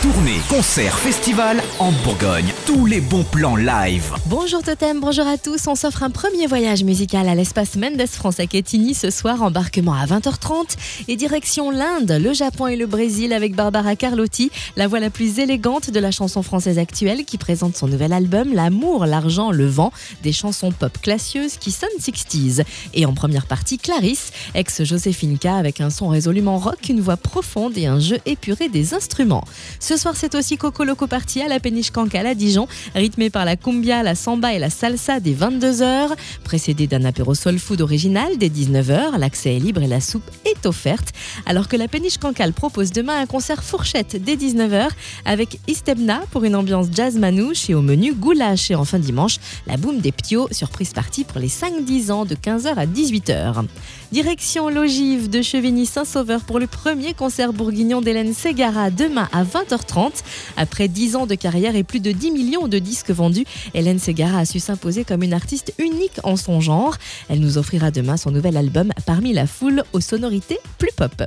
Tournée, 0.00 0.38
concert, 0.48 0.96
festival 0.96 1.60
en 1.80 1.90
Bourgogne. 1.90 2.46
Tous 2.66 2.86
les 2.86 3.00
bons 3.00 3.24
plans 3.24 3.56
live. 3.56 4.12
Bonjour 4.26 4.62
Totem, 4.62 5.00
bonjour 5.00 5.26
à 5.26 5.38
tous. 5.38 5.66
On 5.66 5.74
s'offre 5.74 6.04
un 6.04 6.10
premier 6.10 6.46
voyage 6.46 6.84
musical 6.84 7.28
à 7.28 7.34
l'espace 7.34 7.74
Mendes 7.74 8.06
France 8.06 8.38
à 8.38 8.46
Quetigny 8.46 8.94
ce 8.94 9.10
soir. 9.10 9.42
Embarquement 9.42 9.94
à 9.94 10.06
20h30 10.06 10.76
et 11.08 11.16
direction 11.16 11.72
l'Inde, 11.72 12.16
le 12.22 12.32
Japon 12.32 12.68
et 12.68 12.76
le 12.76 12.86
Brésil 12.86 13.32
avec 13.32 13.56
Barbara 13.56 13.96
Carlotti, 13.96 14.52
la 14.76 14.86
voix 14.86 15.00
la 15.00 15.10
plus 15.10 15.40
élégante 15.40 15.90
de 15.90 15.98
la 15.98 16.12
chanson 16.12 16.44
française 16.44 16.78
actuelle 16.78 17.24
qui 17.24 17.36
présente 17.36 17.76
son 17.76 17.88
nouvel 17.88 18.12
album 18.12 18.54
L'amour, 18.54 19.04
l'argent, 19.04 19.50
le 19.50 19.66
vent, 19.66 19.92
des 20.22 20.32
chansons 20.32 20.70
pop 20.70 20.96
classieuses 21.02 21.56
qui 21.56 21.72
sonnent 21.72 21.88
60s. 22.00 22.62
Et 22.94 23.04
en 23.04 23.14
première 23.14 23.46
partie, 23.46 23.78
Clarisse, 23.78 24.30
ex-Joséphine 24.54 25.38
K 25.40 25.46
avec 25.46 25.80
un 25.80 25.90
son 25.90 26.06
résolument 26.06 26.58
rock, 26.58 26.88
une 26.88 27.00
voix 27.00 27.16
profonde 27.16 27.76
et 27.76 27.86
un 27.86 27.98
jeu 27.98 28.18
épuré 28.26 28.68
des 28.68 28.94
instruments. 28.94 29.42
Ce 29.88 29.96
soir, 29.96 30.16
c'est 30.16 30.34
aussi 30.34 30.58
Coco 30.58 30.84
Loco 30.84 31.06
Party 31.06 31.40
à 31.40 31.48
la 31.48 31.60
péniche 31.60 31.90
Cancale 31.92 32.26
à 32.26 32.34
Dijon, 32.34 32.68
rythmé 32.94 33.30
par 33.30 33.46
la 33.46 33.56
cumbia, 33.56 34.02
la 34.02 34.14
samba 34.14 34.52
et 34.52 34.58
la 34.58 34.68
salsa 34.68 35.18
dès 35.18 35.32
22h, 35.32 36.10
précédé 36.44 36.86
d'un 36.86 37.06
apéro 37.06 37.34
soul 37.34 37.58
food 37.58 37.80
original 37.80 38.36
dès 38.36 38.50
19h. 38.50 39.18
L'accès 39.18 39.56
est 39.56 39.58
libre 39.58 39.80
et 39.80 39.86
la 39.86 40.02
soupe 40.02 40.30
est 40.44 40.47
offerte. 40.66 41.12
Alors 41.46 41.68
que 41.68 41.76
la 41.76 41.88
péniche 41.88 42.18
Cancale 42.18 42.52
propose 42.52 42.92
demain 42.92 43.20
un 43.20 43.26
concert 43.26 43.62
fourchette 43.62 44.22
dès 44.22 44.36
19h 44.36 44.88
avec 45.24 45.58
Istebna 45.66 46.22
pour 46.30 46.44
une 46.44 46.54
ambiance 46.54 46.86
jazz 46.92 47.16
manouche 47.16 47.68
et 47.70 47.74
au 47.74 47.82
menu 47.82 48.14
goulash 48.14 48.70
et 48.70 48.74
en 48.74 48.84
fin 48.84 48.98
dimanche, 48.98 49.38
la 49.66 49.76
boum 49.76 49.98
des 49.98 50.12
Ptios, 50.12 50.48
surprise 50.52 50.92
partie 50.92 51.24
pour 51.24 51.38
les 51.38 51.48
5-10 51.48 52.10
ans 52.10 52.24
de 52.24 52.34
15h 52.34 52.74
à 52.74 52.86
18h. 52.86 53.64
Direction 54.10 54.70
l'ogive 54.70 55.28
de 55.28 55.42
Chevigny-Saint-Sauveur 55.42 56.40
pour 56.40 56.58
le 56.58 56.66
premier 56.66 57.12
concert 57.12 57.52
bourguignon 57.52 58.00
d'Hélène 58.00 58.32
Ségara 58.32 58.90
demain 58.90 59.28
à 59.32 59.44
20h30. 59.44 60.22
Après 60.56 60.88
10 60.88 61.16
ans 61.16 61.26
de 61.26 61.34
carrière 61.34 61.76
et 61.76 61.82
plus 61.82 62.00
de 62.00 62.12
10 62.12 62.30
millions 62.30 62.68
de 62.68 62.78
disques 62.78 63.10
vendus, 63.10 63.44
Hélène 63.74 63.98
Ségara 63.98 64.38
a 64.38 64.44
su 64.46 64.60
s'imposer 64.60 65.04
comme 65.04 65.22
une 65.22 65.34
artiste 65.34 65.74
unique 65.78 66.20
en 66.22 66.36
son 66.36 66.60
genre. 66.60 66.96
Elle 67.28 67.40
nous 67.40 67.58
offrira 67.58 67.90
demain 67.90 68.16
son 68.16 68.30
nouvel 68.30 68.56
album 68.56 68.92
parmi 69.04 69.34
la 69.34 69.46
foule 69.46 69.84
aux 69.92 70.00
sonorités 70.00 70.47
plus 70.78 70.92
pop. 70.96 71.22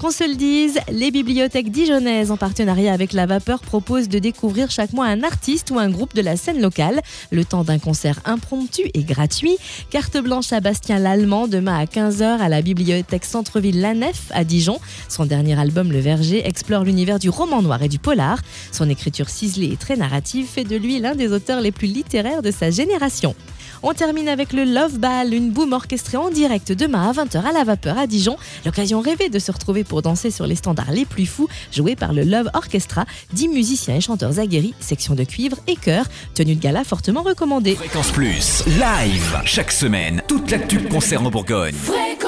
Qu'on 0.00 0.10
se 0.10 0.28
le 0.28 0.34
dise, 0.34 0.78
les 0.90 1.10
bibliothèques 1.10 1.70
dijonnaises 1.70 2.30
en 2.30 2.36
partenariat 2.36 2.92
avec 2.92 3.12
La 3.12 3.26
Vapeur 3.26 3.60
proposent 3.60 4.08
de 4.08 4.18
découvrir 4.18 4.70
chaque 4.70 4.92
mois 4.92 5.06
un 5.06 5.22
artiste 5.22 5.70
ou 5.70 5.78
un 5.78 5.88
groupe 5.90 6.14
de 6.14 6.22
la 6.22 6.36
scène 6.36 6.60
locale, 6.60 7.00
le 7.30 7.44
temps 7.44 7.64
d'un 7.64 7.78
concert 7.78 8.20
impromptu 8.24 8.82
et 8.94 9.04
gratuit. 9.04 9.56
Carte 9.90 10.18
blanche 10.18 10.52
à 10.52 10.60
Bastien 10.60 10.98
Lallemand 10.98 11.48
demain 11.48 11.78
à 11.78 11.84
15h 11.84 12.38
à 12.40 12.48
la 12.48 12.62
bibliothèque 12.62 13.24
Centre-Ville 13.24 13.80
La 13.80 13.94
Nef 13.94 14.30
à 14.30 14.44
Dijon. 14.44 14.78
Son 15.08 15.26
dernier 15.26 15.58
album 15.58 15.92
Le 15.92 16.00
Verger 16.00 16.46
explore 16.46 16.84
l'univers 16.84 17.18
du 17.18 17.30
roman 17.30 17.62
noir 17.62 17.82
et 17.82 17.88
du 17.88 17.98
polar. 17.98 18.40
Son 18.72 18.88
écriture 18.88 19.28
ciselée 19.28 19.72
et 19.72 19.76
très 19.76 19.96
narrative 19.96 20.46
fait 20.46 20.64
de 20.64 20.76
lui 20.76 20.98
l'un 20.98 21.14
des 21.14 21.32
auteurs 21.32 21.60
les 21.60 21.72
plus 21.72 21.88
littéraires 21.88 22.42
de 22.42 22.50
sa 22.50 22.70
génération. 22.70 23.34
On 23.86 23.92
termine 23.92 24.30
avec 24.30 24.54
le 24.54 24.64
Love 24.64 24.98
Ball, 24.98 25.34
une 25.34 25.50
boum 25.50 25.74
orchestrée 25.74 26.16
en 26.16 26.30
direct 26.30 26.72
demain 26.72 27.10
à 27.10 27.12
20h 27.12 27.44
à 27.44 27.52
la 27.52 27.64
vapeur 27.64 27.98
à 27.98 28.06
Dijon. 28.06 28.38
L'occasion 28.64 29.02
rêvée 29.02 29.28
de 29.28 29.38
se 29.38 29.52
retrouver 29.52 29.84
pour 29.84 30.00
danser 30.00 30.30
sur 30.30 30.46
les 30.46 30.54
standards 30.54 30.90
les 30.90 31.04
plus 31.04 31.26
fous, 31.26 31.48
joués 31.70 31.94
par 31.94 32.14
le 32.14 32.22
Love 32.22 32.48
Orchestra, 32.54 33.04
10 33.34 33.48
musiciens 33.48 33.96
et 33.96 34.00
chanteurs 34.00 34.38
aguerris, 34.38 34.74
section 34.80 35.14
de 35.14 35.24
cuivre 35.24 35.58
et 35.66 35.76
chœur, 35.76 36.06
tenue 36.32 36.54
de 36.54 36.62
gala 36.62 36.82
fortement 36.82 37.22
recommandée. 37.22 37.74
Fréquence 37.74 38.10
Plus. 38.10 38.64
Live. 38.66 39.42
Chaque 39.44 39.70
semaine, 39.70 40.22
toute 40.28 40.50
l'actu 40.50 40.80
concerne 40.84 41.26
en 41.26 41.30
Bourgogne. 41.30 41.74
Fréquence 41.74 42.04
Plus 42.08 42.23